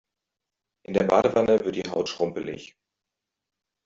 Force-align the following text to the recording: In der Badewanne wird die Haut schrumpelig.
In 0.81 0.95
der 0.95 1.03
Badewanne 1.03 1.63
wird 1.63 1.75
die 1.75 1.87
Haut 1.87 2.09
schrumpelig. 2.09 2.75